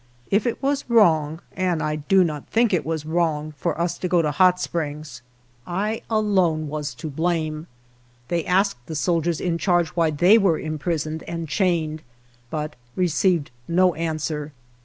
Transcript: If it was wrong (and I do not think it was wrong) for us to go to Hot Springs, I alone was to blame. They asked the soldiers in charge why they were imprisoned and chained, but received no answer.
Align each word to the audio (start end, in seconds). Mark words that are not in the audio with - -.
If 0.31 0.47
it 0.47 0.63
was 0.63 0.83
wrong 0.89 1.41
(and 1.55 1.83
I 1.83 1.97
do 1.97 2.23
not 2.23 2.47
think 2.49 2.73
it 2.73 2.83
was 2.83 3.05
wrong) 3.05 3.51
for 3.55 3.79
us 3.79 3.99
to 3.99 4.07
go 4.07 4.23
to 4.23 4.31
Hot 4.31 4.59
Springs, 4.59 5.21
I 5.67 6.01
alone 6.09 6.67
was 6.69 6.95
to 6.95 7.07
blame. 7.11 7.67
They 8.27 8.43
asked 8.43 8.83
the 8.87 8.95
soldiers 8.95 9.39
in 9.39 9.59
charge 9.59 9.89
why 9.89 10.09
they 10.09 10.39
were 10.39 10.57
imprisoned 10.57 11.21
and 11.27 11.47
chained, 11.47 12.01
but 12.49 12.75
received 12.95 13.51
no 13.67 13.93
answer. 13.93 14.53